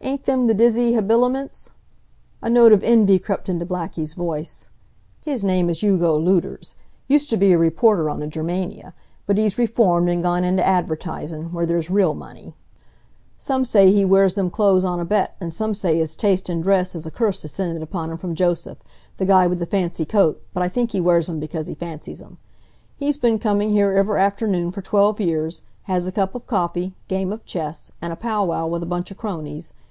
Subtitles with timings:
[0.00, 1.74] "Ain't them th' dizzy habiliments?"
[2.40, 4.70] A note of envy crept into Blackie's voice.
[5.20, 6.76] "His name is Hugo Luders.
[7.08, 8.94] Used t' be a reporter on the Germania,
[9.26, 12.54] but he's reformed and gone into advertisin', where there's real money.
[13.36, 16.62] Some say he wears them clo'es on a bet, and some say his taste in
[16.62, 18.78] dress is a curse descended upon him from Joseph,
[19.18, 22.22] the guy with the fancy coat, but I think he wears 'em because he fancies
[22.22, 22.38] 'em.
[22.96, 27.30] He's been coming here ever' afternoon for twelve years, has a cup of coffee, game
[27.30, 29.74] of chess, and a pow wow with a bunch of cronies.